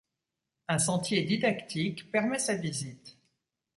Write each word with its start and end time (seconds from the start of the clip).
Un 0.67 0.79
sentier 0.79 1.21
didactique 1.21 2.09
permet 2.11 2.39
sa 2.39 2.55
visite. 2.55 3.19